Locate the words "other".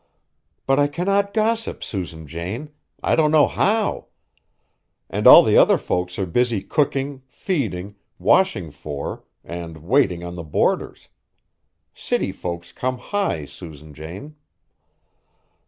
5.57-5.77